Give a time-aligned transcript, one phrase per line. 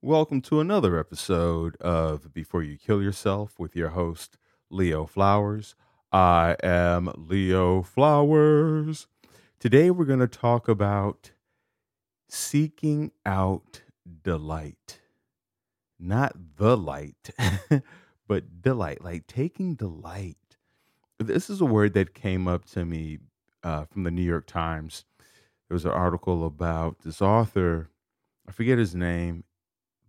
[0.00, 4.38] Welcome to another episode of Before You Kill Yourself with your host,
[4.70, 5.74] Leo Flowers.
[6.12, 9.08] I am Leo Flowers.
[9.58, 11.32] Today we're going to talk about
[12.28, 13.82] seeking out
[14.22, 15.00] delight.
[15.98, 17.30] Not the light,
[18.28, 20.36] but delight, like taking delight.
[21.18, 23.18] This is a word that came up to me
[23.64, 25.04] uh, from the New York Times.
[25.68, 27.90] There was an article about this author,
[28.48, 29.42] I forget his name,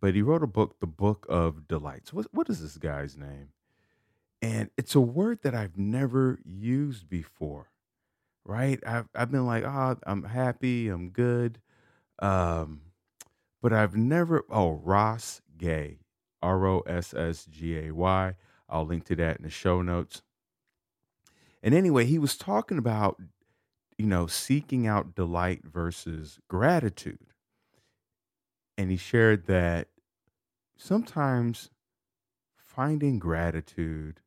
[0.02, 2.13] but he wrote a book, The Book of Delights.
[2.13, 3.49] What, what is this guy's name?
[4.41, 7.70] And it's a word that I've never used before,
[8.45, 8.80] right?
[8.85, 11.59] I've, I've been like, oh, I'm happy, I'm good.
[12.20, 12.81] Um,
[13.62, 16.00] but I've never, oh, Ross Gay,
[16.41, 18.36] R O S S G A Y.
[18.70, 20.22] I'll link to that in the show notes.
[21.61, 23.20] And anyway, he was talking about,
[23.97, 27.20] you know, seeking out delight versus gratitude.
[28.79, 29.89] And he shared that
[30.77, 31.69] sometimes
[32.55, 34.21] finding gratitude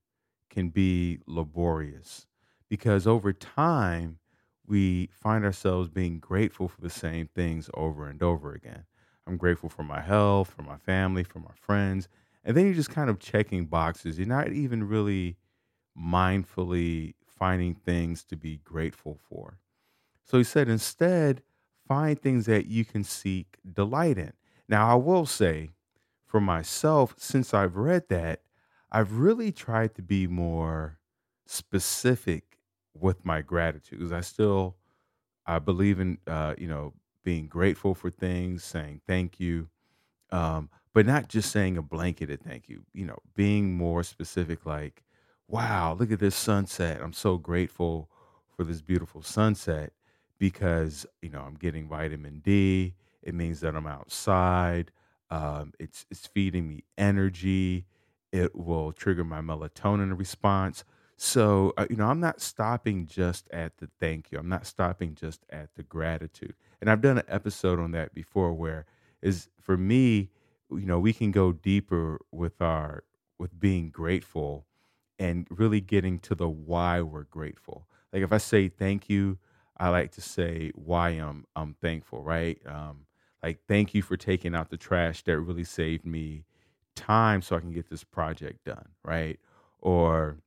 [0.51, 2.27] can be laborious
[2.69, 4.19] because over time
[4.67, 8.85] we find ourselves being grateful for the same things over and over again.
[9.27, 12.11] I'm grateful for my health, for my family, for my friends.
[12.45, 14.19] And then you're just kind of checking boxes.
[14.19, 15.39] You're not even really
[15.99, 19.61] mindfully finding things to be grateful for.
[20.25, 21.41] So he said, instead,
[21.89, 24.35] find things that you can seek delight in.
[24.69, 25.71] Now, I will say
[26.27, 28.43] for myself, since I've read that,
[28.91, 30.99] I've really tried to be more
[31.47, 32.59] specific
[32.95, 34.77] with my gratitude because I still
[35.47, 39.69] I believe in uh, you know being grateful for things, saying thank you,
[40.31, 42.85] um, but not just saying a blanketed thank you.
[42.95, 45.03] You know, being more specific, like,
[45.49, 47.01] wow, look at this sunset.
[47.03, 48.11] I'm so grateful
[48.57, 49.93] for this beautiful sunset
[50.39, 52.95] because you know I'm getting vitamin D.
[53.23, 54.91] It means that I'm outside.
[55.31, 57.87] Um, it's it's feeding me energy.
[58.33, 60.85] It will trigger my melatonin response.
[61.17, 64.39] So uh, you know, I'm not stopping just at the thank you.
[64.39, 66.55] I'm not stopping just at the gratitude.
[66.81, 68.87] And I've done an episode on that before, where
[69.23, 70.31] is for me,
[70.71, 73.05] you know, we can go deeper with our
[73.39, 74.67] with being grateful
[75.19, 77.87] and really getting to the why we're grateful.
[78.13, 79.39] Like if I say thank you,
[79.77, 82.59] I like to say why I'm I'm thankful, right?
[82.67, 83.07] Um,
[83.43, 86.45] like thank you for taking out the trash that really saved me
[86.95, 89.39] time so I can get this project done, right?
[89.81, 90.39] Or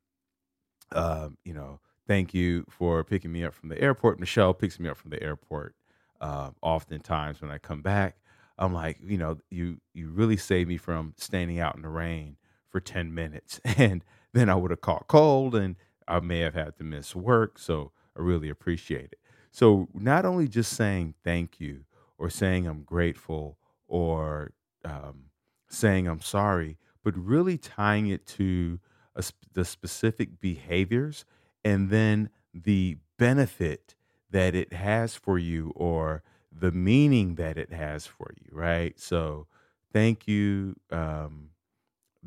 [0.92, 4.20] um, you know, thank you for picking me up from the airport.
[4.20, 5.76] Michelle picks me up from the airport
[6.22, 8.18] uh, oftentimes when I come back.
[8.58, 12.38] I'm like, you know, you you really saved me from standing out in the rain
[12.70, 13.60] for 10 minutes.
[13.78, 15.78] And then I would have caught cold and
[16.08, 17.58] I may have had to miss work.
[17.58, 19.20] So I really appreciate it.
[19.52, 21.86] So not only just saying thank you
[22.18, 24.52] or saying I'm grateful or
[24.84, 25.26] um,
[25.70, 28.80] saying I'm sorry, but really tying it to
[29.22, 31.26] sp- the specific behaviors
[31.64, 33.96] and then the benefit
[34.30, 39.00] that it has for you or the meaning that it has for you, right?
[39.00, 39.48] So,
[39.94, 41.50] thank you, um,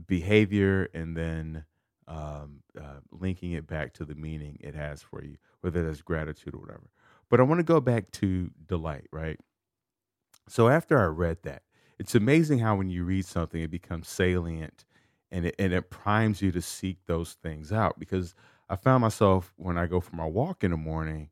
[0.07, 1.65] behavior, and then
[2.07, 6.55] um, uh, linking it back to the meaning it has for you, whether that's gratitude
[6.55, 6.91] or whatever.
[7.29, 9.39] But I want to go back to delight, right?
[10.49, 11.63] So, after I read that,
[11.99, 14.85] it's amazing how when you read something, it becomes salient
[15.31, 18.35] and it, and it primes you to seek those things out because
[18.69, 21.31] I found myself when I go for my walk in the morning,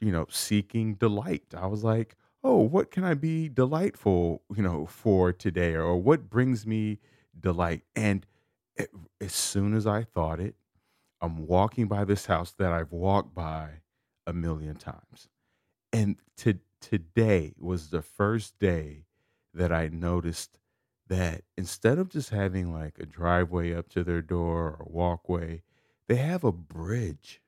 [0.00, 1.44] you know, seeking delight.
[1.56, 6.28] I was like, oh, what can I be delightful, you know, for today or what
[6.30, 6.98] brings me
[7.38, 7.82] delight?
[7.94, 8.26] And
[8.76, 8.90] it,
[9.20, 10.54] as soon as I thought it,
[11.20, 13.80] I'm walking by this house that I've walked by
[14.26, 15.28] a million times.
[15.92, 16.58] And to,
[16.88, 19.06] today was the first day
[19.52, 20.60] that I noticed
[21.08, 25.62] that instead of just having like a driveway up to their door or walkway,
[26.06, 27.40] they have a bridge.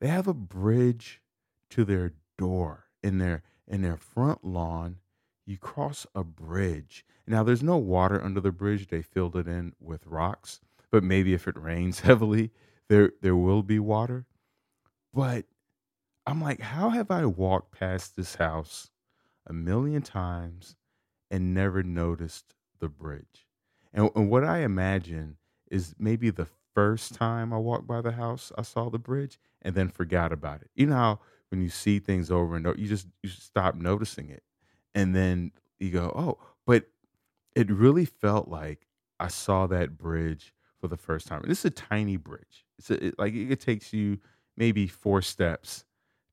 [0.00, 1.22] They have a bridge
[1.70, 4.96] to their door in their in their front lawn.
[5.44, 7.04] You cross a bridge.
[7.24, 8.88] Now there's no water under the bridge.
[8.88, 12.50] They filled it in with rocks, but maybe if it rains heavily,
[12.88, 14.26] there there will be water.
[15.14, 15.46] But
[16.26, 18.90] I'm like, how have I walked past this house
[19.46, 20.76] a million times
[21.30, 23.46] and never noticed the bridge.
[23.92, 25.36] And, and what I imagine
[25.70, 29.74] is maybe the first time I walked by the house, I saw the bridge and
[29.74, 30.70] then forgot about it.
[30.74, 31.20] You know how
[31.50, 34.42] when you see things over and over, you just you stop noticing it,
[34.94, 36.86] and then you go, oh, but
[37.54, 38.86] it really felt like
[39.20, 41.42] I saw that bridge for the first time.
[41.42, 42.66] And this is a tiny bridge.
[42.78, 44.18] It's a, it, like it takes you
[44.56, 45.84] maybe four steps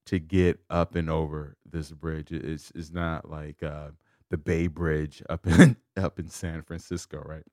[0.06, 2.32] to get up and over this bridge.
[2.32, 3.90] It's it's not like uh,
[4.30, 7.46] the Bay Bridge up in up in San Francisco, right?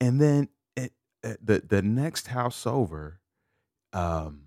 [0.00, 0.92] And then it,
[1.24, 3.20] uh, the the next house over,
[3.92, 4.46] um,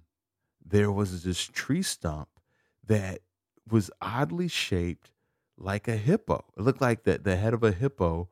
[0.66, 2.30] there was this tree stump
[2.86, 3.22] that
[3.70, 5.12] was oddly shaped
[5.58, 6.44] like a hippo.
[6.58, 8.30] It looked like the, the head of a hippo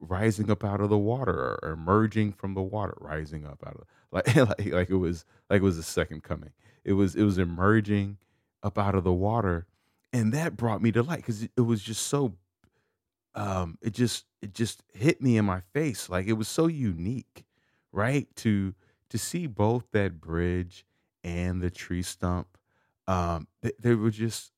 [0.00, 3.84] rising up out of the water or emerging from the water, rising up out of
[4.12, 6.50] like like like it was like it was the second coming.
[6.88, 8.18] It was it was emerging
[8.62, 9.66] up out of the water,
[10.12, 12.34] and that brought me to light because it, was just so
[13.34, 17.44] um it just it just hit me in my face like it was so unique
[17.92, 18.74] right to
[19.10, 20.86] to see both that bridge
[21.24, 22.58] and the tree stump
[23.06, 24.52] um th- they were just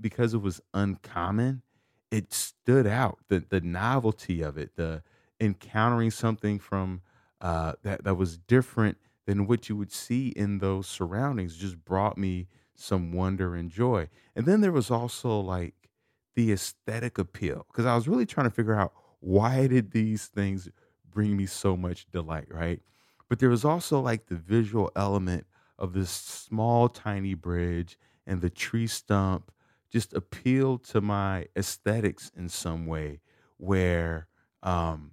[0.00, 1.62] because it was uncommon
[2.10, 5.02] it stood out the the novelty of it the
[5.40, 7.00] encountering something from
[7.40, 12.18] uh that that was different than what you would see in those surroundings just brought
[12.18, 15.88] me some wonder and joy and then there was also like
[16.34, 20.68] the aesthetic appeal because I was really trying to figure out why did these things
[21.08, 22.82] bring me so much delight, right?
[23.28, 25.46] But there was also like the visual element
[25.78, 29.50] of this small, tiny bridge and the tree stump
[29.90, 33.20] just appealed to my aesthetics in some way
[33.58, 34.26] where
[34.62, 35.12] um,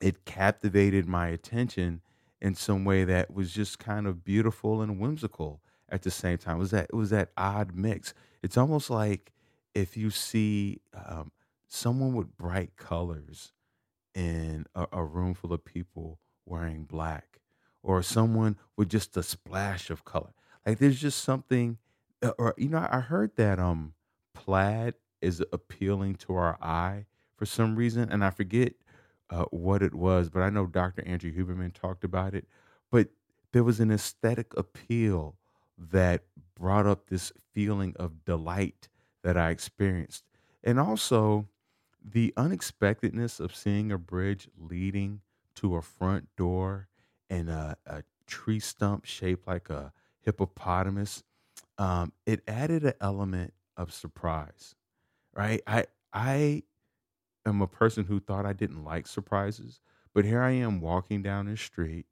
[0.00, 2.00] it captivated my attention
[2.44, 6.58] in some way that was just kind of beautiful and whimsical at the same time.
[6.58, 8.14] It was that it was that odd mix.
[8.44, 9.32] It's almost like
[9.74, 11.32] if you see um,
[11.68, 13.54] someone with bright colors
[14.14, 17.40] in a, a room full of people wearing black,
[17.82, 20.34] or someone with just a splash of color,
[20.66, 21.78] like there's just something.
[22.22, 23.94] uh, Or you know, I heard that um
[24.34, 27.06] plaid is appealing to our eye
[27.36, 28.74] for some reason, and I forget
[29.30, 31.06] uh, what it was, but I know Dr.
[31.06, 32.46] Andrew Huberman talked about it.
[32.90, 33.08] But
[33.52, 35.36] there was an aesthetic appeal
[35.78, 36.22] that
[36.54, 38.88] brought up this feeling of delight
[39.22, 40.24] that I experienced.
[40.62, 41.48] And also
[42.04, 45.20] the unexpectedness of seeing a bridge leading
[45.56, 46.88] to a front door
[47.30, 51.22] and a, a tree stump shaped like a hippopotamus.
[51.78, 54.74] Um, it added an element of surprise,
[55.34, 55.60] right?
[55.66, 56.62] I I
[57.46, 59.80] am a person who thought I didn't like surprises,
[60.12, 62.06] but here I am walking down the street,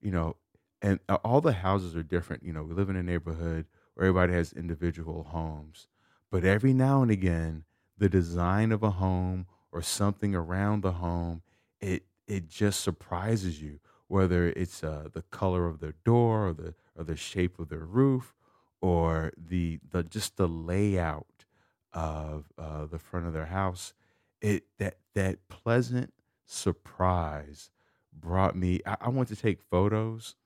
[0.00, 0.36] you know,
[0.80, 2.42] and a- all the houses are different.
[2.42, 5.88] You know, we live in a neighborhood where everybody has individual homes,
[6.30, 7.64] but every now and again,
[7.96, 11.42] the design of a home or something around the home,
[11.80, 13.80] it it just surprises you.
[14.06, 17.84] Whether it's uh, the color of their door or the or the shape of their
[17.84, 18.34] roof
[18.80, 21.44] or the the just the layout
[21.92, 23.94] of uh, the front of their house
[24.40, 26.12] it that that pleasant
[26.46, 27.70] surprise
[28.12, 30.36] brought me I, I want to take photos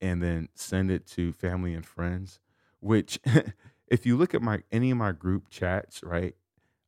[0.00, 2.40] and then send it to family and friends
[2.80, 3.20] which
[3.88, 6.34] if you look at my any of my group chats right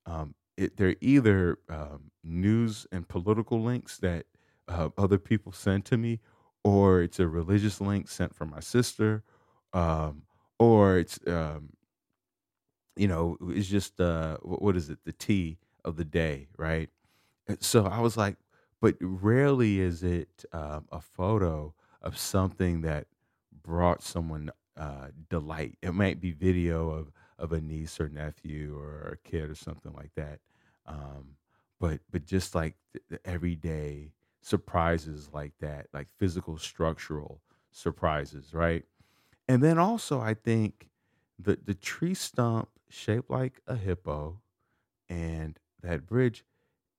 [0.07, 4.27] um, it, they're either um, news and political links that
[4.69, 6.21] uh, other people send to me
[6.65, 9.25] or it's a religious link sent from my sister
[9.73, 10.23] um,
[10.59, 11.71] or it's um,
[12.97, 16.91] you know, it's just uh wh- what is it, the tea of the day, right?
[17.61, 18.37] So I was like,
[18.81, 23.07] but rarely is it um, a photo of something that
[23.63, 25.79] brought someone uh, delight.
[25.83, 29.93] It might be video of of a niece or nephew or a kid or something
[29.93, 30.41] like that.
[30.87, 31.37] Um,
[31.81, 32.77] but but just like
[33.09, 38.85] the everyday surprises like that, like physical structural surprises, right?
[39.49, 40.91] And then also I think
[41.39, 44.43] the the tree stump shaped like a hippo
[45.09, 46.45] and that bridge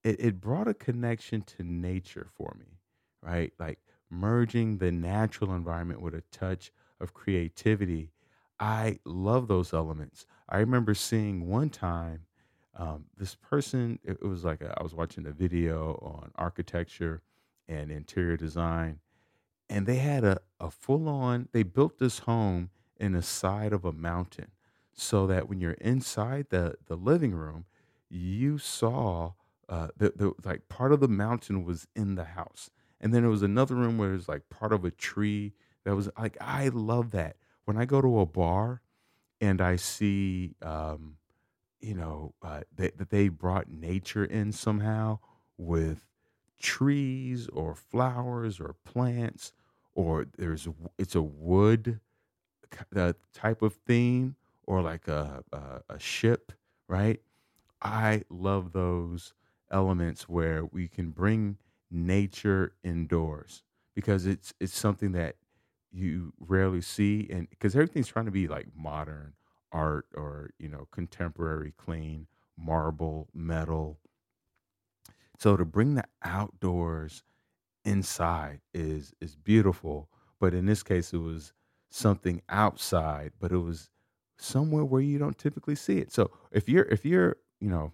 [0.04, 2.76] it, it brought a connection to nature for me
[3.26, 3.52] right?
[3.58, 8.10] Like merging the natural environment with a touch of creativity.
[8.58, 10.26] I love those elements.
[10.48, 12.22] I remember seeing one time
[12.78, 17.22] um, this person it, it was like a, i was watching a video on architecture
[17.66, 19.00] and interior design
[19.70, 23.86] and they had a, a full on they built this home in the side of
[23.86, 24.50] a mountain
[24.92, 27.64] so that when you're inside the the living room
[28.08, 29.32] you saw
[29.68, 32.70] uh the, the like part of the mountain was in the house
[33.00, 35.52] and then there was another room where there's like part of a tree
[35.84, 37.36] that was like i love that.
[37.64, 38.82] When i go to a bar
[39.40, 41.16] and i see um
[41.80, 45.18] you know uh, that, that they brought nature in somehow
[45.58, 46.06] with
[46.58, 49.52] trees or flowers or plants
[49.94, 52.00] or there's it's a wood
[53.32, 54.36] type of theme
[54.66, 56.52] or like a, a a ship
[56.88, 57.20] right
[57.82, 59.34] i love those
[59.70, 61.56] elements where we can bring
[61.90, 63.62] nature indoors
[63.94, 65.36] because it's it's something that
[65.92, 69.32] you rarely see and because everything's trying to be like modern
[69.72, 73.98] art or you know contemporary clean marble, metal.
[75.38, 77.22] So to bring the outdoors
[77.84, 81.52] inside is is beautiful, but in this case it was
[81.90, 83.90] something outside, but it was
[84.38, 86.12] somewhere where you don't typically see it.
[86.12, 87.92] So if you're if you're, you know,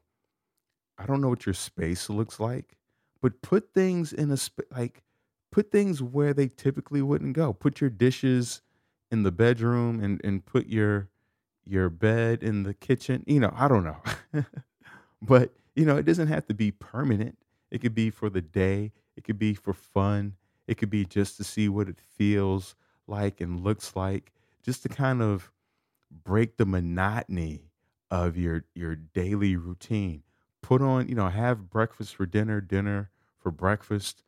[0.99, 2.77] I don't know what your space looks like,
[3.21, 5.03] but put things in a sp- like
[5.51, 7.53] put things where they typically wouldn't go.
[7.53, 8.63] Put your dishes
[9.11, 11.09] in the bedroom and and put your
[11.65, 13.25] your bed in the kitchen.
[13.27, 13.99] You know, I don't know.
[15.23, 17.39] but, you know, it doesn't have to be permanent.
[17.71, 21.37] It could be for the day, it could be for fun, it could be just
[21.39, 22.75] to see what it feels
[23.07, 25.51] like and looks like, just to kind of
[26.25, 27.72] break the monotony
[28.13, 30.23] of your your daily routine.
[30.61, 34.23] Put on, you know, have breakfast for dinner, dinner for breakfast,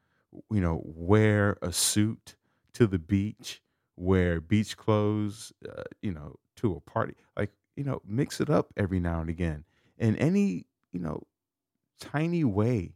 [0.51, 2.35] you know, wear a suit
[2.73, 3.63] to the beach,
[3.97, 7.15] wear beach clothes, uh, you know, to a party.
[7.37, 9.65] Like, you know, mix it up every now and again.
[9.99, 11.23] In any, you know,
[12.01, 12.95] tiny way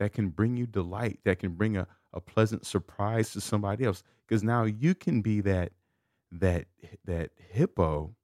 [0.00, 4.02] that can bring you delight, that can bring a, a pleasant surprise to somebody else.
[4.26, 5.72] Because now you can be that
[6.32, 6.64] that
[7.04, 8.14] that hippo,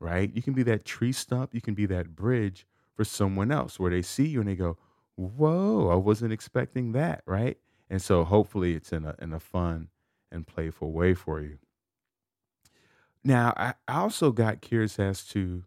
[0.00, 0.30] right?
[0.34, 3.90] You can be that tree stump, you can be that bridge for someone else where
[3.90, 4.76] they see you and they go,
[5.16, 7.58] Whoa, I wasn't expecting that, right?
[7.90, 9.88] And so hopefully it's in a in a fun
[10.30, 11.58] and playful way for you.
[13.24, 15.64] Now, I also got curious as to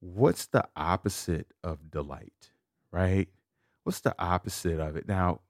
[0.00, 2.50] what's the opposite of delight,
[2.90, 3.28] right?
[3.82, 5.08] What's the opposite of it?
[5.08, 5.40] Now,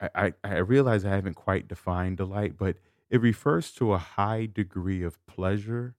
[0.00, 2.76] I, I, I realize I haven't quite defined delight, but
[3.10, 5.94] it refers to a high degree of pleasure,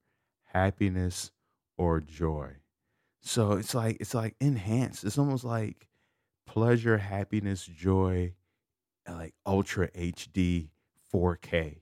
[0.46, 1.32] happiness,
[1.80, 2.58] or joy.
[3.22, 5.06] So it's like it's like enhanced.
[5.06, 5.88] It's almost like
[6.46, 8.34] pleasure, happiness, joy,
[9.08, 10.70] uh, like ultra HD
[11.12, 11.82] 4K.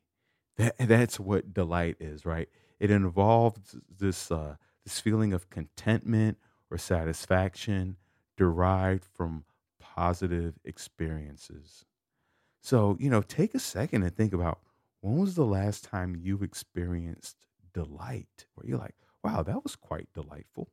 [0.57, 2.47] That that's what delight is, right?
[2.79, 6.37] It involves this uh, this feeling of contentment
[6.71, 7.97] or satisfaction
[8.37, 9.45] derived from
[9.79, 11.85] positive experiences.
[12.61, 14.59] So, you know, take a second and think about
[15.01, 17.37] when was the last time you experienced
[17.73, 20.69] delight where you're like, wow, that was quite delightful.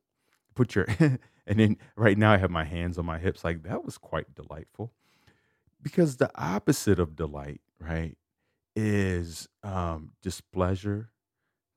[0.55, 3.83] Put your, and then right now I have my hands on my hips, like, that
[3.83, 4.93] was quite delightful.
[5.81, 8.17] Because the opposite of delight, right,
[8.75, 11.11] is um, displeasure,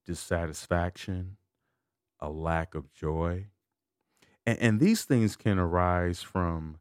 [0.06, 1.36] dissatisfaction,
[2.20, 3.46] a lack of joy.
[4.46, 6.78] And, and these things can arise from,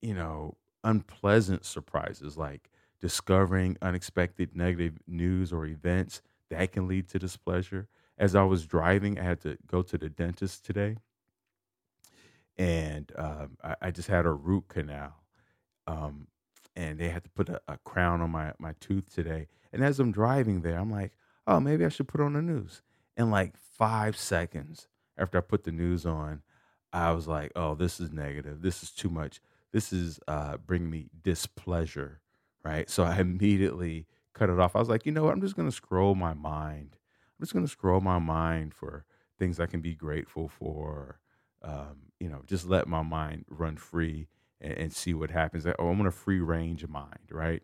[0.00, 7.18] you know, unpleasant surprises like discovering unexpected negative news or events that can lead to
[7.18, 7.88] displeasure.
[8.18, 10.96] As I was driving, I had to go to the dentist today,
[12.56, 15.14] and um, I, I just had a root canal.
[15.86, 16.28] Um,
[16.76, 19.48] and they had to put a, a crown on my, my tooth today.
[19.72, 21.12] And as I'm driving there, I'm like,
[21.46, 22.82] oh, maybe I should put on the news.
[23.16, 26.42] In like five seconds after I put the news on,
[26.92, 28.62] I was like, oh, this is negative.
[28.62, 29.40] This is too much.
[29.72, 32.20] This is uh, bringing me displeasure,
[32.64, 32.88] right?
[32.88, 34.74] So I immediately cut it off.
[34.74, 35.32] I was like, you know what?
[35.32, 36.96] I'm just to scroll my mind.
[37.44, 39.04] Just going to scroll my mind for
[39.38, 41.20] things I can be grateful for.
[41.60, 44.28] Um, you know, just let my mind run free
[44.62, 45.66] and, and see what happens.
[45.66, 47.62] Oh, I'm on a free range of mind, right?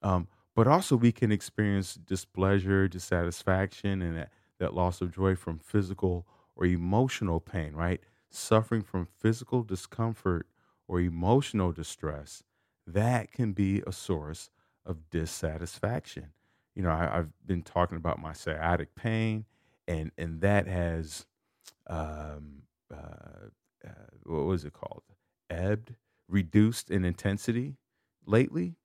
[0.00, 4.30] Um, but also, we can experience displeasure, dissatisfaction, and that,
[4.60, 8.00] that loss of joy from physical or emotional pain, right?
[8.30, 10.46] Suffering from physical discomfort
[10.86, 12.44] or emotional distress,
[12.86, 14.50] that can be a source
[14.84, 16.28] of dissatisfaction.
[16.76, 19.46] You know, I, I've been talking about my sciatic pain,
[19.88, 21.26] and and that has,
[21.88, 22.62] um,
[22.94, 23.48] uh,
[23.84, 23.90] uh,
[24.24, 25.02] what was it called?
[25.50, 25.94] Ebbed,
[26.28, 27.78] reduced in intensity
[28.26, 28.76] lately,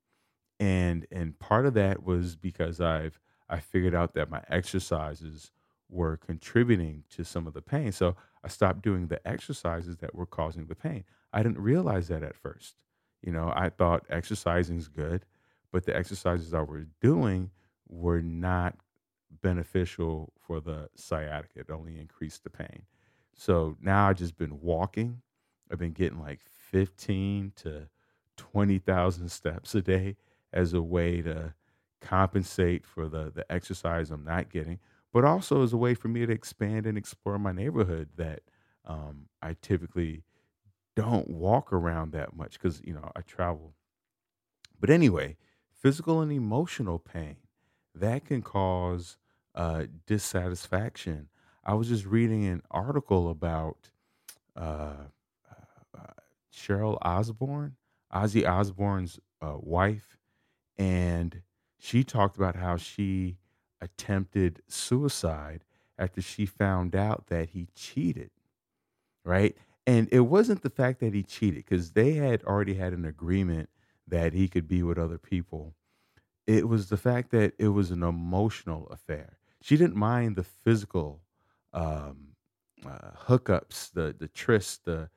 [0.58, 5.50] and and part of that was because I've I figured out that my exercises
[5.90, 7.92] were contributing to some of the pain.
[7.92, 11.04] So I stopped doing the exercises that were causing the pain.
[11.32, 12.76] I didn't realize that at first.
[13.22, 15.26] You know, I thought exercising is good,
[15.70, 17.50] but the exercises I was doing
[17.92, 18.76] were not
[19.42, 21.60] beneficial for the sciatica.
[21.60, 22.82] It only increased the pain.
[23.34, 25.22] So now I've just been walking.
[25.70, 27.88] I've been getting like 15 to
[28.36, 30.16] 20,000 steps a day
[30.52, 31.54] as a way to
[32.00, 34.80] compensate for the, the exercise I'm not getting,
[35.12, 38.42] but also as a way for me to expand and explore my neighborhood that
[38.84, 40.24] um, I typically
[40.96, 43.74] don't walk around that much because you know I travel.
[44.78, 45.36] But anyway,
[45.70, 47.36] physical and emotional pain
[47.94, 49.18] that can cause
[49.54, 51.28] uh, dissatisfaction.
[51.64, 53.90] I was just reading an article about
[54.56, 54.94] uh,
[55.50, 56.12] uh, uh
[56.54, 57.76] Cheryl Osbourne,
[58.12, 60.16] Ozzy Osbourne's uh, wife,
[60.76, 61.42] and
[61.78, 63.36] she talked about how she
[63.80, 65.64] attempted suicide
[65.98, 68.30] after she found out that he cheated,
[69.24, 69.56] right?
[69.86, 73.68] And it wasn't the fact that he cheated because they had already had an agreement
[74.06, 75.74] that he could be with other people.
[76.52, 79.38] It was the fact that it was an emotional affair.
[79.62, 81.22] She didn't mind the physical
[81.72, 82.34] um,
[82.84, 85.08] uh, hookups, the the trysts, the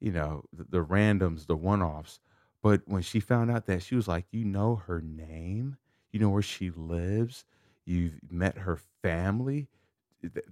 [0.00, 2.20] you know the, the randoms, the one offs.
[2.62, 5.76] But when she found out that she was like, you know her name,
[6.10, 7.44] you know where she lives,
[7.86, 9.68] you've met her family,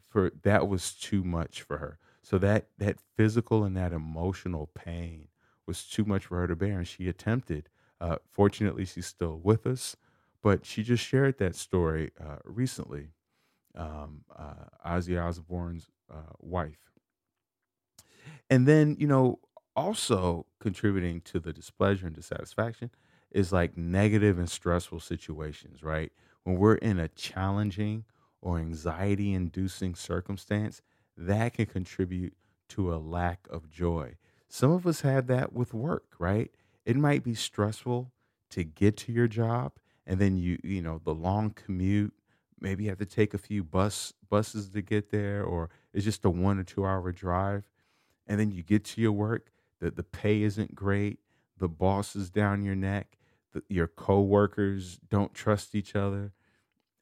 [0.09, 1.99] for that was too much for her.
[2.23, 5.29] So that that physical and that emotional pain
[5.67, 7.69] was too much for her to bear, and she attempted.
[8.01, 9.97] Uh, fortunately, she's still with us,
[10.43, 13.09] but she just shared that story uh, recently.
[13.75, 16.93] Um, uh, Ozzy Osbourne's uh, wife,
[18.49, 19.39] and then you know
[19.77, 22.91] also contributing to the displeasure and dissatisfaction
[23.31, 26.13] is like negative and stressful situations, right?
[26.43, 28.05] When we're in a challenging
[28.41, 30.83] or anxiety inducing circumstance,
[31.17, 32.35] that can contribute
[32.71, 34.17] to a lack of joy.
[34.49, 36.51] Some of us have that with work, right?
[36.85, 38.11] It might be stressful
[38.51, 39.73] to get to your job
[40.11, 42.13] and then you you know the long commute
[42.61, 46.25] maybe you have to take a few bus buses to get there or it's just
[46.25, 47.71] a 1 or 2 hour drive
[48.27, 51.21] and then you get to your work the the pay isn't great
[51.57, 53.17] the boss is down your neck
[53.53, 56.33] the, your coworkers don't trust each other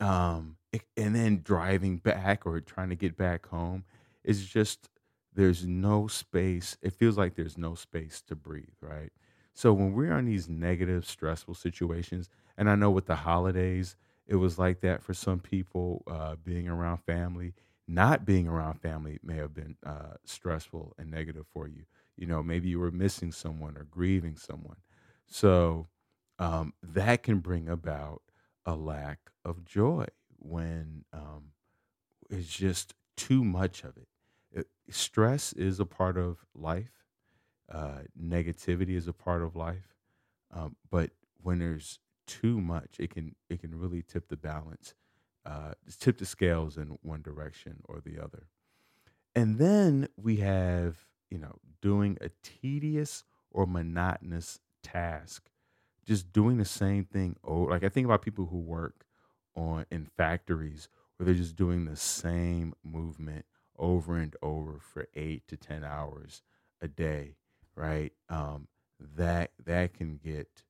[0.00, 0.56] um
[0.96, 3.84] and then driving back or trying to get back home
[4.22, 4.90] is just
[5.32, 9.12] there's no space it feels like there's no space to breathe right
[9.58, 13.96] so when we're in these negative stressful situations and i know with the holidays
[14.26, 17.54] it was like that for some people uh, being around family
[17.86, 21.84] not being around family may have been uh, stressful and negative for you
[22.16, 24.76] you know maybe you were missing someone or grieving someone
[25.26, 25.88] so
[26.38, 28.22] um, that can bring about
[28.64, 30.06] a lack of joy
[30.38, 31.52] when um,
[32.30, 34.08] it's just too much of it.
[34.52, 34.66] it.
[34.90, 36.98] Stress is a part of life.
[37.72, 39.94] Uh, negativity is a part of life.
[40.50, 41.10] Um, but
[41.42, 44.95] when there's too much, it can it can really tip the balance,
[45.45, 48.45] uh, tip the scales in one direction or the other.
[49.34, 55.50] And then we have you know doing a tedious or monotonous task
[56.06, 59.04] just doing the same thing over like I think about people who work
[59.54, 63.45] on in factories where they're just doing the same movement
[63.78, 66.43] over and over for 8 to 10 hours
[66.80, 67.36] a day,
[67.78, 68.12] right?
[68.28, 68.69] Um
[69.17, 70.64] that that can get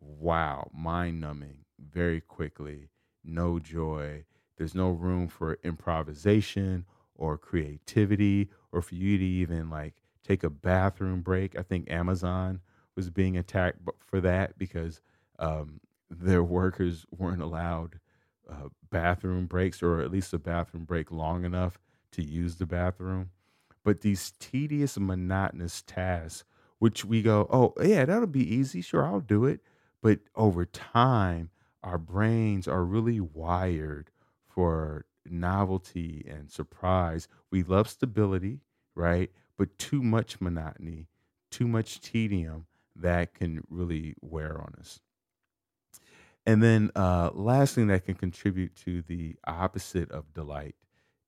[0.00, 2.88] wow, mind numbing very quickly.
[3.24, 4.24] No joy.
[4.56, 6.84] There's no room for improvisation
[7.14, 9.94] or creativity or for you to even like
[10.26, 11.58] take a bathroom break.
[11.58, 12.60] I think Amazon
[12.96, 15.00] was being attacked for that because
[15.38, 17.98] um, their workers weren't allowed
[18.50, 21.78] uh, bathroom breaks or at least a bathroom break long enough
[22.12, 23.30] to use the bathroom.
[23.84, 26.44] But these tedious, monotonous tasks,
[26.78, 28.80] which we go, oh, yeah, that'll be easy.
[28.80, 29.60] Sure, I'll do it.
[30.02, 31.50] But over time,
[31.82, 34.10] our brains are really wired
[34.48, 37.28] for novelty and surprise.
[37.50, 38.60] We love stability,
[38.94, 39.30] right?
[39.56, 41.08] But too much monotony,
[41.50, 42.66] too much tedium,
[42.96, 45.00] that can really wear on us.
[46.44, 50.74] And then, uh, last thing that can contribute to the opposite of delight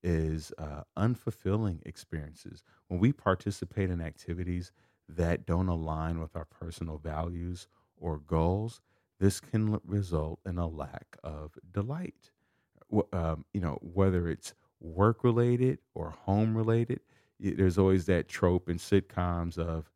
[0.05, 2.63] is uh, unfulfilling experiences.
[2.89, 4.71] When we participate in activities
[5.09, 8.81] that don't align with our personal values or goals,
[9.19, 12.31] this can result in a lack of delight.
[13.13, 17.01] Um, you know, whether it's work related or home related,
[17.41, 19.91] there's always that trope in sitcoms of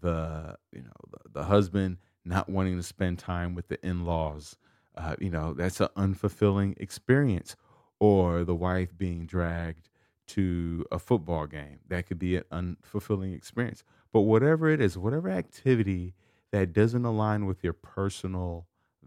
[0.00, 4.56] the you know the, the husband not wanting to spend time with the in-laws
[4.96, 7.56] uh, you know that's an unfulfilling experience
[8.02, 9.88] or the wife being dragged
[10.26, 15.28] to a football game that could be an unfulfilling experience but whatever it is whatever
[15.30, 16.14] activity
[16.50, 18.66] that doesn't align with your personal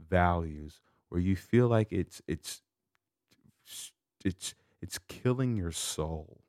[0.10, 0.79] values
[1.10, 2.62] where you feel like it's it's
[4.23, 6.41] it's it's killing your soul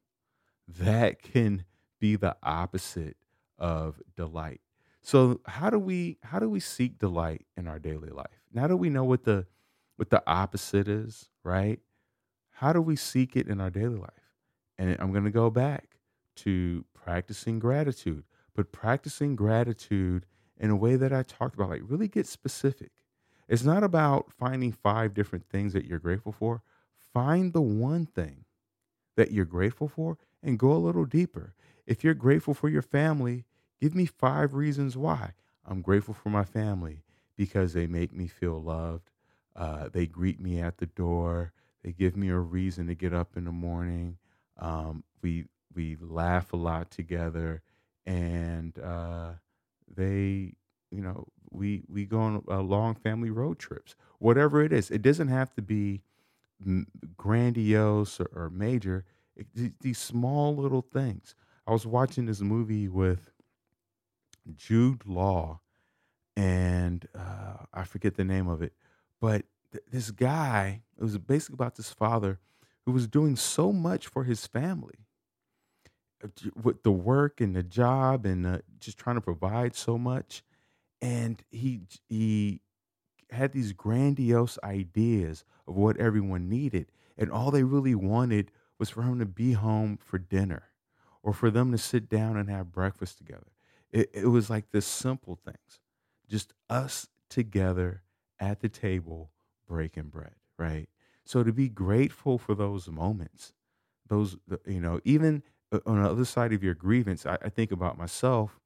[0.68, 1.64] that can
[2.00, 3.16] be the opposite
[3.58, 4.60] of delight.
[5.02, 8.42] So how do we how do we seek delight in our daily life?
[8.52, 9.46] Now that we know what the
[9.96, 11.80] what the opposite is, right?
[12.60, 14.32] How do we seek it in our daily life?
[14.78, 15.98] And I'm going to go back
[16.36, 20.24] to practicing gratitude, but practicing gratitude
[20.58, 22.92] in a way that I talked about, like really get specific.
[23.46, 26.62] It's not about finding five different things that you're grateful for.
[27.12, 28.46] Find the one thing
[29.16, 31.54] that you're grateful for and go a little deeper.
[31.86, 33.44] If you're grateful for your family,
[33.82, 35.32] give me five reasons why.
[35.66, 37.02] I'm grateful for my family
[37.36, 39.10] because they make me feel loved.
[39.54, 41.52] Uh, they greet me at the door.
[41.86, 44.18] They give me a reason to get up in the morning.
[44.58, 47.62] Um, we we laugh a lot together,
[48.04, 49.34] and uh,
[49.94, 50.54] they,
[50.90, 53.94] you know, we we go on uh, long family road trips.
[54.18, 56.02] Whatever it is, it doesn't have to be
[57.16, 59.04] grandiose or, or major.
[59.36, 61.36] It, th- these small little things.
[61.68, 63.30] I was watching this movie with
[64.56, 65.60] Jude Law,
[66.36, 68.72] and uh, I forget the name of it,
[69.20, 69.44] but
[69.76, 72.40] th- this guy, it was basically about this father
[72.84, 75.06] who was doing so much for his family
[76.24, 76.28] uh,
[76.62, 80.42] with the work and the job and uh, just trying to provide so much,
[81.00, 82.60] and he he
[83.30, 89.02] had these grandiose ideas of what everyone needed, and all they really wanted was for
[89.02, 90.70] him to be home for dinner
[91.22, 93.52] or for them to sit down and have breakfast together.
[93.90, 95.80] It, it was like the simple things,
[96.28, 98.02] just us together
[98.38, 99.30] at the table
[99.66, 100.88] breaking bread, right?
[101.24, 103.52] So to be grateful for those moments,
[104.08, 107.72] those, you know, even uh, on the other side of your grievance, I, I think
[107.72, 108.60] about myself.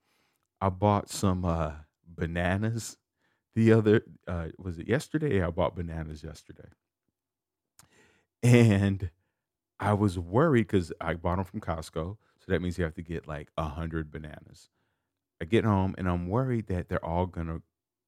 [0.61, 1.73] I bought some uh,
[2.07, 2.99] bananas
[3.55, 5.43] the other, uh, was it yesterday?
[5.43, 6.69] I bought bananas yesterday.
[8.43, 9.11] And
[9.79, 12.17] I was worried because I bought them from Costco.
[12.39, 14.71] So that means you have to get like a hundred bananas.
[15.41, 17.63] I get home and I'm worried that they're all gonna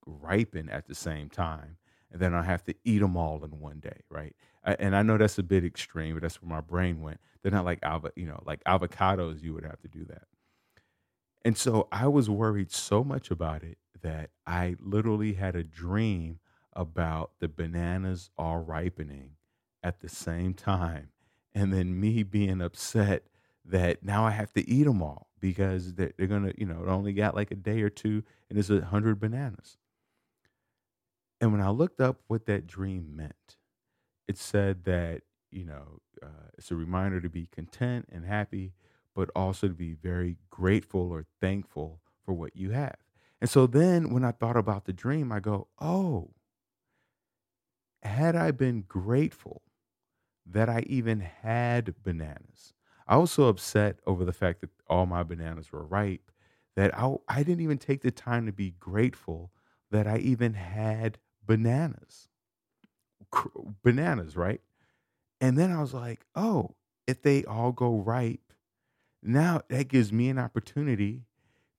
[0.06, 1.76] ripen at the same time,
[2.12, 4.36] and then I have to eat them all in one day, right?
[4.64, 7.18] And I know that's a bit extreme, but that's where my brain went.
[7.42, 9.42] They're not like avo- you know, like avocados.
[9.42, 10.24] You would have to do that.
[11.44, 16.38] And so I was worried so much about it that I literally had a dream
[16.74, 19.32] about the bananas all ripening
[19.82, 21.08] at the same time.
[21.54, 23.24] And then me being upset
[23.64, 26.88] that now I have to eat them all because they're, they're to, you know, it
[26.88, 29.76] only got like a day or two and there's a hundred bananas.
[31.42, 33.58] And when I looked up what that dream meant,
[34.28, 38.74] it said that, you know, uh, it's a reminder to be content and happy,
[39.14, 42.96] but also to be very grateful or thankful for what you have.
[43.40, 46.30] And so then when I thought about the dream, I go, oh,
[48.02, 49.62] had I been grateful
[50.46, 52.74] that I even had bananas,
[53.08, 56.30] I was so upset over the fact that all my bananas were ripe
[56.76, 59.52] that I, I didn't even take the time to be grateful
[59.90, 62.28] that I even had bananas.
[63.82, 64.60] Bananas, right?
[65.40, 66.74] And then I was like, oh,
[67.06, 68.52] if they all go ripe,
[69.22, 71.22] now that gives me an opportunity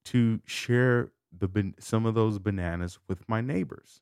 [0.06, 4.02] to share the some of those bananas with my neighbors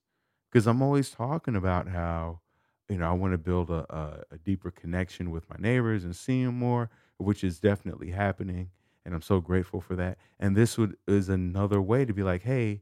[0.50, 2.42] because I'm always talking about how
[2.90, 6.16] you know I want to build a, a, a deeper connection with my neighbors and
[6.16, 8.70] see them more, which is definitely happening,
[9.06, 10.18] and I'm so grateful for that.
[10.40, 12.82] And this would is another way to be like, hey,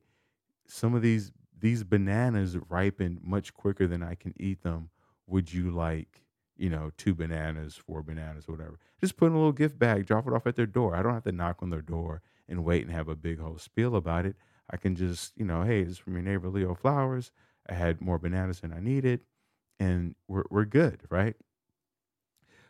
[0.68, 4.90] some of these these bananas ripen much quicker than I can eat them.
[5.28, 6.24] Would you like,
[6.58, 8.80] you know, two bananas, four bananas, whatever?
[9.00, 10.96] Just put in a little gift bag, drop it off at their door.
[10.96, 13.58] I don't have to knock on their door and wait and have a big whole
[13.58, 14.36] spiel about it.
[14.70, 17.32] I can just, you know, hey, this is from your neighbor Leo Flowers.
[17.70, 19.22] I had more bananas than I needed,
[19.80, 21.36] and we're we're good, right?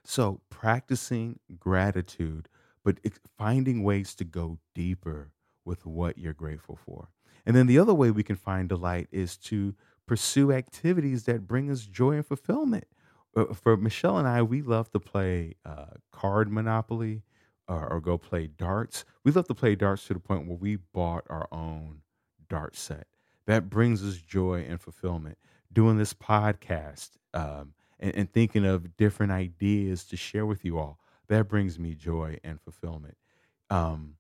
[0.04, 2.49] So practicing gratitude,
[2.84, 2.99] but
[3.38, 5.32] finding ways to go deeper
[5.65, 7.10] with what you're grateful for.
[7.45, 9.75] And then the other way we can find delight is to
[10.06, 12.86] pursue activities that bring us joy and fulfillment.
[13.36, 17.23] Uh, For Michelle and I, we love to play uh, card monopoly
[17.67, 19.06] or, or go play darts.
[19.23, 22.02] We love to play darts to the point where we bought our own
[22.49, 23.08] dart set.
[23.45, 25.38] That brings us joy and fulfillment.
[25.71, 30.99] Doing this podcast um, and, and thinking of different ideas to share with you all,
[31.28, 33.17] that brings me joy and fulfillment.
[33.69, 34.15] Um,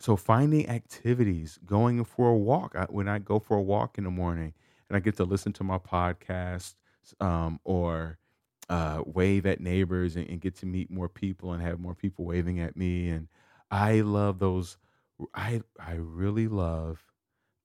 [0.00, 2.74] so finding activities, going for a walk.
[2.74, 4.54] I, when I go for a walk in the morning
[4.88, 6.74] and I get to listen to my podcast
[7.20, 8.18] um, or
[8.70, 12.24] uh, wave at neighbors and, and get to meet more people and have more people
[12.24, 13.10] waving at me.
[13.10, 13.28] And
[13.70, 14.78] I love those.
[15.34, 17.04] I I really love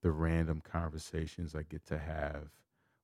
[0.01, 2.49] the random conversations I get to have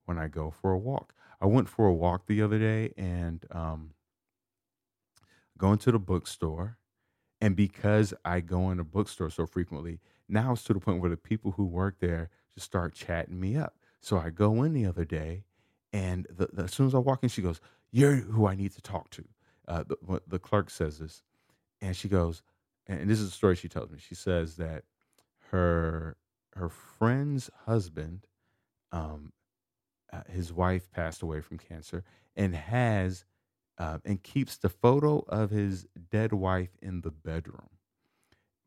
[0.05, 1.13] when I go for a walk.
[1.39, 3.91] I went for a walk the other day and um,
[5.57, 6.77] going to the bookstore
[7.41, 9.99] and because I go in a bookstore so frequently,
[10.29, 13.57] now it's to the point where the people who work there just start chatting me
[13.57, 13.75] up.
[13.99, 15.43] So I go in the other day,
[15.91, 17.59] and the, the, as soon as I walk in, she goes,
[17.91, 19.25] "You're who I need to talk to."
[19.67, 21.23] Uh, the, the clerk says this,
[21.81, 22.41] and she goes,
[22.87, 23.97] and this is a story she tells me.
[23.99, 24.83] She says that
[25.51, 26.17] her
[26.55, 28.27] her friend's husband,
[28.91, 29.31] um,
[30.11, 32.03] uh, his wife passed away from cancer,
[32.35, 33.25] and has
[33.81, 37.69] uh, and keeps the photo of his dead wife in the bedroom.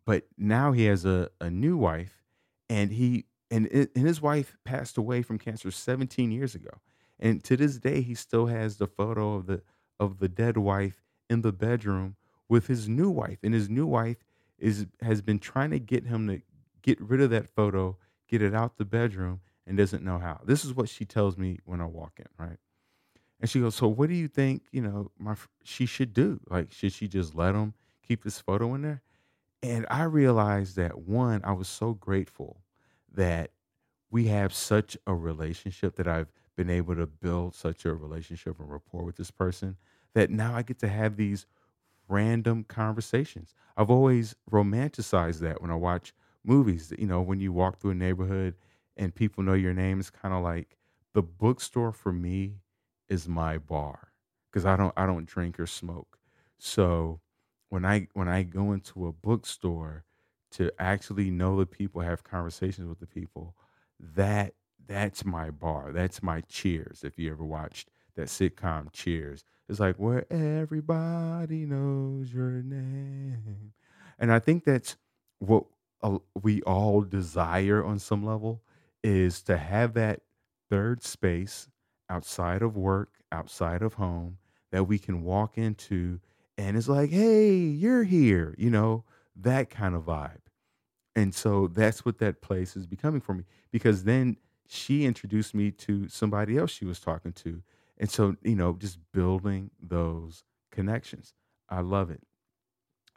[0.04, 2.20] But now he has a, a new wife,
[2.68, 6.80] and he and, and his wife passed away from cancer 17 years ago.
[7.20, 9.62] And to this day, he still has the photo of the
[10.00, 12.16] of the dead wife in the bedroom
[12.48, 14.16] with his new wife, and his new wife
[14.58, 16.42] is has been trying to get him to
[16.82, 17.96] get rid of that photo,
[18.28, 20.40] get it out the bedroom, and doesn't know how.
[20.44, 22.58] This is what she tells me when I walk in, right?
[23.44, 24.62] And she goes, "So what do you think?
[24.72, 26.40] You know, my she should do?
[26.48, 29.02] Like, should she just let him keep this photo in there?"
[29.62, 32.64] And I realized that one, I was so grateful
[33.12, 33.52] that
[34.10, 38.70] we have such a relationship that I've been able to build such a relationship and
[38.70, 39.76] rapport with this person
[40.14, 41.46] that now I get to have these
[42.08, 43.54] random conversations.
[43.76, 46.92] I've always romanticized that when I watch movies.
[46.98, 48.56] You know, when you walk through a neighborhood
[48.96, 50.78] and people know your name, it's kind of like
[51.14, 52.60] the bookstore for me
[53.08, 54.12] is my bar
[54.50, 56.18] because I don't I don't drink or smoke.
[56.58, 57.20] So
[57.68, 60.04] when I when I go into a bookstore
[60.52, 63.56] to actually know the people, have conversations with the people,
[63.98, 64.54] that
[64.86, 65.92] that's my bar.
[65.92, 67.02] That's my cheers.
[67.04, 73.72] If you ever watched that sitcom Cheers, it's like where everybody knows your name.
[74.18, 74.96] And I think that's
[75.38, 75.64] what
[76.42, 78.62] we all desire on some level
[79.02, 80.20] is to have that
[80.70, 81.68] third space
[82.08, 84.38] outside of work, outside of home
[84.70, 86.20] that we can walk into
[86.56, 89.04] and it's like, "Hey, you're here," you know,
[89.36, 90.40] that kind of vibe.
[91.16, 94.36] And so that's what that place is becoming for me because then
[94.68, 97.62] she introduced me to somebody else she was talking to.
[97.98, 101.34] And so, you know, just building those connections.
[101.68, 102.22] I love it.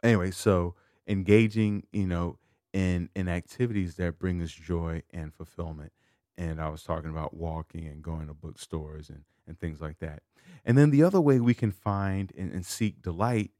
[0.02, 0.74] Anyway, so
[1.06, 2.38] engaging, you know,
[2.72, 5.92] in in activities that bring us joy and fulfillment.
[6.38, 10.24] And I was talking about walking and going to bookstores and and things like that.
[10.66, 13.52] And then the other way we can find and, and seek delight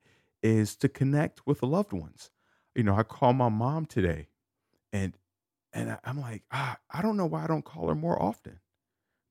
[0.43, 2.31] is to connect with the loved ones.
[2.77, 4.29] You know, I called my mom today
[4.93, 5.17] and
[5.73, 8.61] and I, I'm like, ah, I don't know why I don't call her more often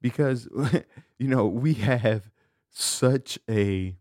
[0.01, 0.47] because
[1.19, 2.31] you know we have
[2.71, 3.97] such a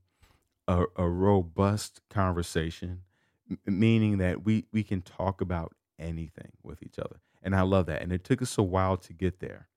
[0.68, 3.02] a, a robust conversation,
[3.50, 7.86] m- meaning that we we can talk about anything with each other, and I love
[7.86, 8.02] that.
[8.02, 9.68] And it took us a while to get there.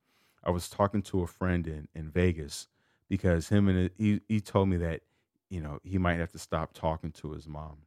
[0.44, 2.68] I was talking to a friend in in Vegas
[3.08, 5.02] because him and he he told me that
[5.50, 7.84] you know he might have to stop talking to his mom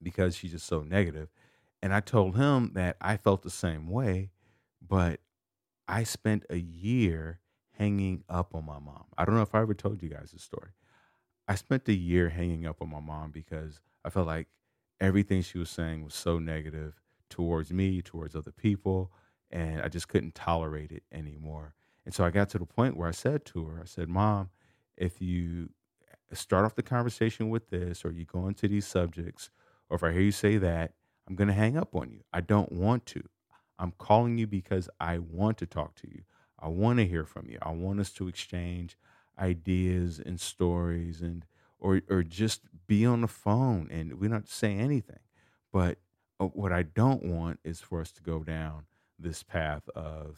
[0.00, 1.28] because she's just so negative.
[1.82, 4.30] And I told him that I felt the same way,
[4.80, 5.18] but
[5.88, 7.40] I spent a year
[7.72, 9.06] hanging up on my mom.
[9.18, 10.70] I don't know if I ever told you guys this story.
[11.48, 14.46] I spent a year hanging up on my mom because I felt like
[15.00, 17.01] everything she was saying was so negative
[17.32, 19.10] towards me, towards other people,
[19.50, 21.74] and I just couldn't tolerate it anymore.
[22.04, 24.50] And so I got to the point where I said to her, I said, Mom,
[24.96, 25.70] if you
[26.32, 29.50] start off the conversation with this, or you go into these subjects,
[29.88, 30.92] or if I hear you say that,
[31.26, 32.20] I'm going to hang up on you.
[32.32, 33.22] I don't want to.
[33.78, 36.22] I'm calling you because I want to talk to you.
[36.58, 37.58] I want to hear from you.
[37.62, 38.96] I want us to exchange
[39.38, 41.44] ideas and stories and
[41.78, 45.18] or or just be on the phone and we don't say anything.
[45.72, 45.98] But
[46.42, 48.84] uh, what I don't want is for us to go down
[49.18, 50.36] this path of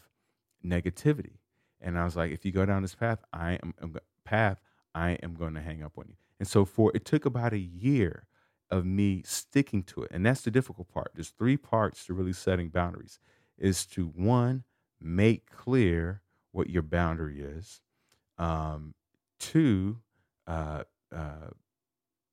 [0.63, 1.37] negativity.
[1.81, 4.59] And I was like, if you go down this path, I am, am path,
[4.93, 6.15] I am going to hang up on you.
[6.39, 8.27] And so for it took about a year
[8.69, 10.11] of me sticking to it.
[10.11, 11.11] And that's the difficult part.
[11.13, 13.19] There's three parts to really setting boundaries.
[13.57, 14.63] Is to one,
[14.99, 17.81] make clear what your boundary is.
[18.37, 18.93] Um,
[19.39, 19.99] two,
[20.45, 20.83] uh,
[21.15, 21.51] uh,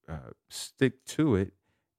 [0.08, 1.52] uh, stick to it.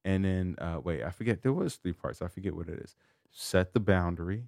[0.06, 2.22] And then, uh, wait, I forget, there was three parts.
[2.22, 2.96] I forget what it is.
[3.32, 4.44] Set the boundary,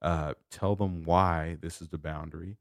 [0.00, 2.56] uh, tell them why this is the boundary.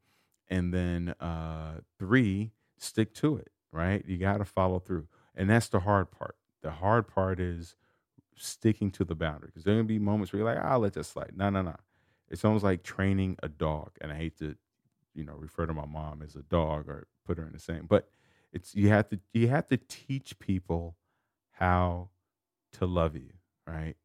[0.50, 4.04] And then uh, three, stick to it, right?
[4.08, 5.08] You got to follow through.
[5.36, 6.36] And that's the hard part.
[6.62, 7.76] The hard part is
[8.36, 10.94] sticking to the boundary because there are to be moments where you're like, I'll let
[10.94, 11.34] that slide.
[11.36, 11.76] No, no, no.
[12.30, 13.92] It's almost like training a dog.
[14.02, 14.56] And I hate to,
[15.14, 17.86] you know, refer to my mom as a dog or put her in the same,
[17.88, 18.10] but
[18.52, 20.96] it's, you have to, you have to teach people
[21.52, 22.10] how
[22.74, 23.32] to love you,
[23.68, 23.96] right?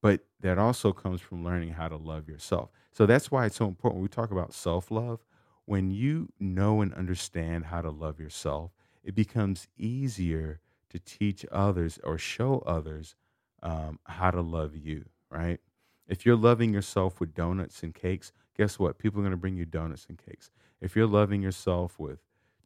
[0.00, 2.70] But that also comes from learning how to love yourself.
[2.92, 3.96] So that's why it's so important.
[3.96, 5.20] When we talk about self love,
[5.64, 8.72] when you know and understand how to love yourself,
[9.04, 13.14] it becomes easier to teach others or show others
[13.62, 15.60] um, how to love you, right?
[16.08, 18.98] If you're loving yourself with donuts and cakes, guess what?
[18.98, 20.50] People are going to bring you donuts and cakes.
[20.80, 22.18] If you're loving yourself with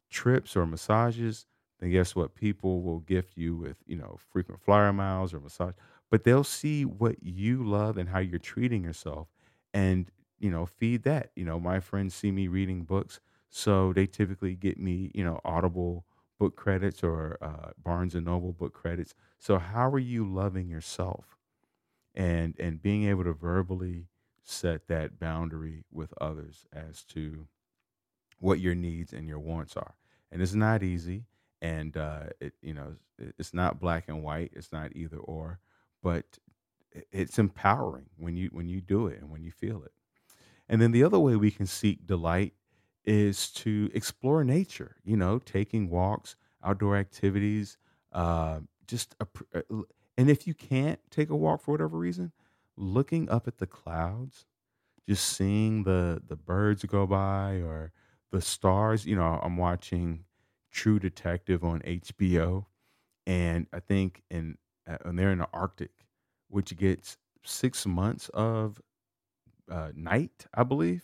[0.09, 1.45] trips or massages,
[1.79, 2.35] then guess what?
[2.35, 5.73] People will gift you with, you know, frequent flyer miles or massage,
[6.09, 9.27] but they'll see what you love and how you're treating yourself
[9.73, 10.09] and,
[10.39, 11.31] you know, feed that.
[11.35, 15.39] You know, my friends see me reading books, so they typically get me, you know,
[15.45, 16.05] Audible
[16.39, 19.13] book credits or uh, Barnes and Noble book credits.
[19.39, 21.37] So how are you loving yourself?
[22.15, 24.07] And and being able to verbally
[24.43, 27.47] set that boundary with others as to
[28.39, 29.95] what your needs and your wants are.
[30.31, 31.25] And it's not easy
[31.61, 32.95] and uh, it you know
[33.37, 35.59] it's not black and white, it's not either or,
[36.03, 36.37] but
[37.11, 39.91] it's empowering when you when you do it and when you feel it.
[40.69, 42.53] And then the other way we can seek delight
[43.05, 47.77] is to explore nature, you know, taking walks, outdoor activities,
[48.11, 49.81] uh, just, a, uh,
[50.17, 52.33] and if you can't take a walk for whatever reason,
[52.75, 54.45] looking up at the clouds,
[55.07, 57.93] just seeing the the birds go by or
[58.31, 59.05] the stars.
[59.05, 60.25] You know, I'm watching
[60.77, 62.65] True Detective on HBO,
[63.25, 65.91] and I think in uh, and they're in the Arctic,
[66.49, 68.79] which gets six months of
[69.71, 71.03] uh, night, I believe.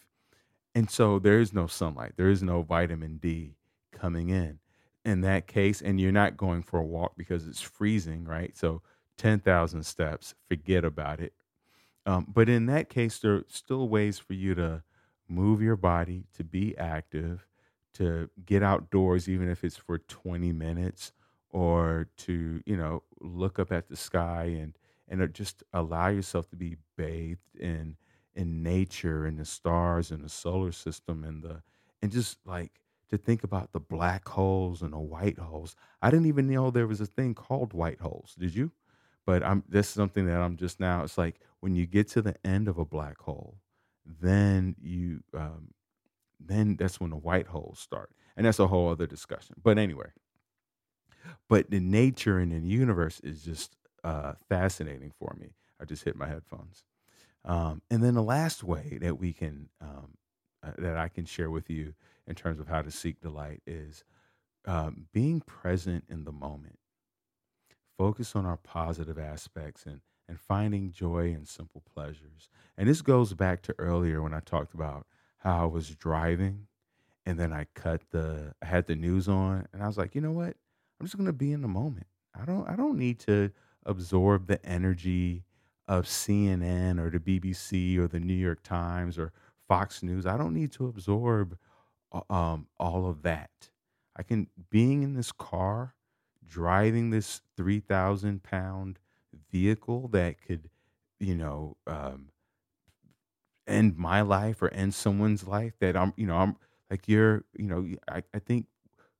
[0.75, 3.55] And so there is no sunlight, there is no vitamin D
[3.91, 4.59] coming in
[5.03, 5.81] in that case.
[5.81, 8.55] And you're not going for a walk because it's freezing, right?
[8.55, 8.83] So
[9.17, 11.33] 10,000 steps, forget about it.
[12.05, 14.83] Um, but in that case, there are still ways for you to
[15.27, 17.47] move your body, to be active,
[17.93, 21.11] to get outdoors, even if it's for 20 minutes,
[21.49, 24.77] or to, you know, look up at the sky and
[25.07, 27.97] and just allow yourself to be bathed in
[28.35, 31.61] in nature and the stars and the solar system and the
[32.01, 35.75] and just like to think about the black holes and the white holes.
[36.01, 38.35] I didn't even know there was a thing called white holes.
[38.39, 38.71] Did you?
[39.25, 41.03] But I'm this is something that I'm just now.
[41.03, 43.57] It's like when you get to the end of a black hole,
[44.05, 45.73] then you um,
[46.45, 49.55] then that's when the white holes start, and that's a whole other discussion.
[49.61, 50.11] But anyway,
[51.49, 55.53] but the nature and the universe is just uh, fascinating for me.
[55.79, 56.83] I just hit my headphones.
[57.45, 60.17] Um, and then the last way that we can, um,
[60.65, 61.93] uh, that I can share with you
[62.25, 64.03] in terms of how to seek delight is
[64.65, 66.79] um, being present in the moment.
[67.97, 72.49] Focus on our positive aspects and, and finding joy in simple pleasures.
[72.77, 75.05] And this goes back to earlier when I talked about
[75.43, 76.67] how I was driving
[77.25, 80.21] and then I cut the, I had the news on and I was like, you
[80.21, 80.55] know what?
[80.99, 82.07] I'm just to be in the moment.
[82.39, 83.51] I don't, I don't need to
[83.85, 85.43] absorb the energy
[85.87, 89.33] of CNN or the BBC or the New York Times or
[89.67, 90.25] Fox News.
[90.25, 91.57] I don't need to absorb
[92.13, 93.51] uh, um, all of that.
[94.15, 95.95] I can, being in this car,
[96.47, 98.99] driving this 3,000 pound
[99.51, 100.69] vehicle that could,
[101.19, 102.29] you know, um,
[103.67, 106.55] end my life or end someone's life that I'm, you know, I'm
[106.89, 108.67] like, you're, you know, I, I think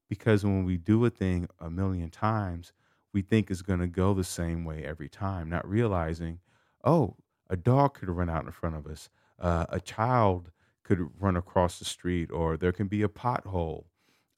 [0.09, 2.73] because when we do a thing a million times,
[3.13, 6.39] we think it's going to go the same way every time, not realizing
[6.83, 7.15] oh,
[7.49, 10.51] a dog could run out in front of us, uh, a child
[10.83, 13.85] could run across the street, or there can be a pothole,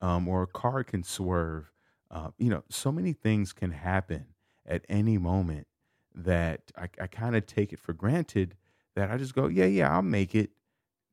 [0.02, 1.72] um, or a car can swerve.
[2.12, 4.26] Uh, you know, so many things can happen
[4.66, 5.68] at any moment
[6.14, 8.56] that I, I kind of take it for granted
[8.96, 10.52] that I just go, yeah, yeah, I'll make it,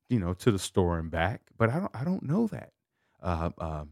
[0.08, 1.42] you know, to the store and back.
[1.56, 2.72] But I don't, I don't know that.
[3.22, 3.90] Uh, um,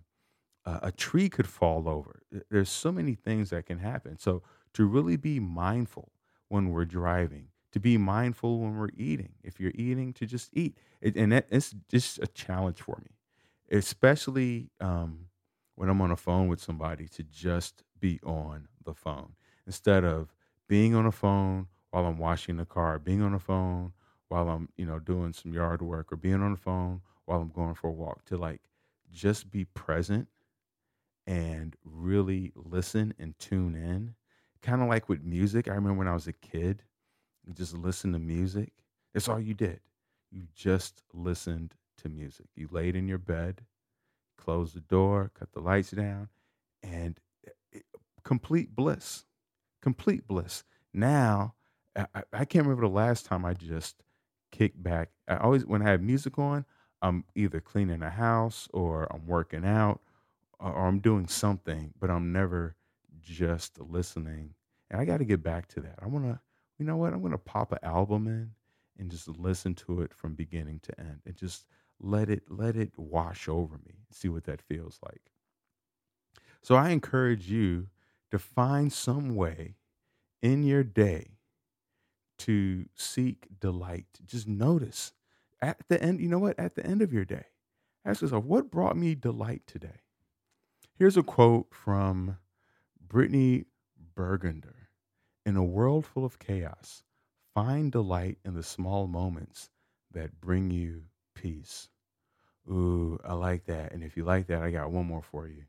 [0.66, 2.22] a tree could fall over.
[2.50, 4.18] There's so many things that can happen.
[4.18, 4.42] So
[4.74, 6.12] to really be mindful
[6.48, 9.32] when we're driving, to be mindful when we're eating.
[9.42, 10.76] If you're eating, to just eat.
[11.00, 15.26] It, and that, it's just a challenge for me, especially um,
[15.76, 19.34] when I'm on a phone with somebody to just be on the phone
[19.66, 20.34] instead of
[20.68, 23.92] being on a phone while I'm washing the car, being on the phone
[24.28, 27.50] while I'm, you know, doing some yard work or being on the phone while I'm
[27.50, 28.60] going for a walk to like
[29.12, 30.28] just be present
[31.26, 34.14] and really listen and tune in
[34.62, 35.68] kind of like with music.
[35.68, 36.82] I remember when I was a kid,
[37.46, 38.72] you just listen to music.
[39.12, 39.80] That's all you did.
[40.30, 42.46] You just listened to music.
[42.54, 43.62] You laid in your bed,
[44.38, 46.28] closed the door, cut the lights down,
[46.82, 49.24] and it, eh, eh, complete bliss.
[49.82, 50.64] Complete bliss.
[50.92, 51.54] Now,
[51.96, 54.02] I, I can't remember the last time I just
[54.52, 55.10] kicked back.
[55.28, 56.64] I always, when I have music on,
[57.02, 60.00] I'm either cleaning the house or I'm working out
[60.58, 62.76] or, or I'm doing something, but I'm never
[63.20, 64.54] just listening.
[64.90, 65.98] And I got to get back to that.
[66.00, 66.40] I want to,
[66.78, 67.12] you know what?
[67.12, 68.50] I'm going to pop an album in
[68.98, 71.66] and just listen to it from beginning to end and just
[72.02, 73.94] let it let it wash over me.
[74.10, 75.32] See what that feels like.
[76.62, 77.88] So I encourage you
[78.30, 79.76] to find some way
[80.42, 81.38] in your day
[82.40, 84.06] to seek delight.
[84.24, 85.12] Just notice
[85.62, 86.58] at the end, you know what?
[86.58, 87.44] At the end of your day,
[88.04, 90.00] ask yourself, what brought me delight today?
[90.94, 92.38] Here's a quote from
[93.06, 93.64] Brittany
[94.14, 94.74] Burgunder.
[95.46, 97.02] In a world full of chaos,
[97.54, 99.70] find delight in the small moments
[100.12, 101.88] that bring you peace.
[102.70, 103.92] Ooh, I like that.
[103.92, 105.64] And if you like that, I got one more for you.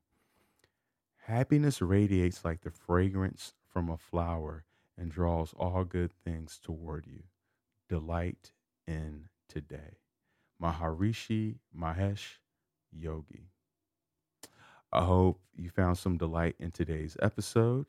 [1.26, 4.66] Happiness radiates like the fragrance from a flower
[5.02, 7.24] and draws all good things toward you.
[7.90, 8.52] Delight
[8.88, 9.98] in today.
[10.62, 12.38] Maharishi Mahesh
[12.92, 13.50] Yogi.
[14.94, 17.88] I hope you found some delight in today's episode.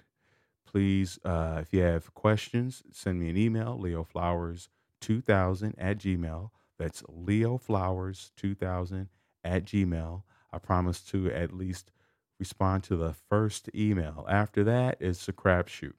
[0.64, 6.50] Please, uh, if you have questions, send me an email, leoflowers2000 at gmail.
[6.78, 9.08] That's leoflowers2000
[9.44, 10.22] at gmail.
[10.50, 11.92] I promise to at least
[12.38, 14.24] respond to the first email.
[14.30, 15.92] After that, it's a crapshoot.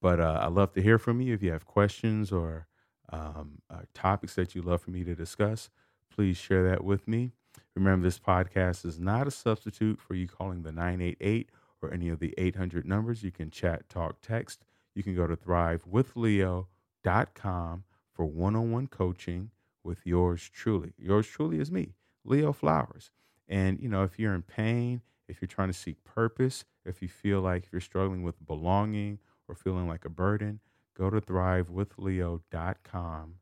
[0.00, 1.34] But uh, I love to hear from you.
[1.34, 2.66] If you have questions or
[3.12, 5.70] um, uh, topics that you'd love for me to discuss,
[6.14, 7.32] please share that with me.
[7.74, 11.50] Remember, this podcast is not a substitute for you calling the 988
[11.82, 13.22] or any of the 800 numbers.
[13.22, 14.64] You can chat, talk, text.
[14.94, 19.50] You can go to thrivewithleo.com for one on one coaching
[19.84, 20.92] with yours truly.
[20.98, 21.94] Yours truly is me,
[22.24, 23.10] Leo Flowers.
[23.48, 27.08] And, you know, if you're in pain, if you're trying to seek purpose, if you
[27.08, 29.18] feel like you're struggling with belonging
[29.48, 30.60] or feeling like a burden,
[30.96, 33.34] go to thrivewithleo.com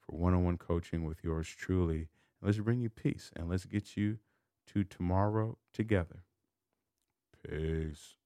[0.00, 2.08] for one on one coaching with yours truly.
[2.40, 4.18] And Let's bring you peace and let's get you
[4.68, 6.22] to tomorrow together.
[7.46, 8.17] Peace.